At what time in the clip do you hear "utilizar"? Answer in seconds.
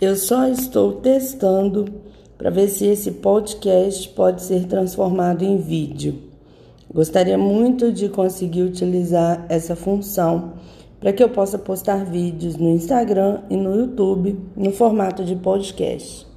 8.62-9.44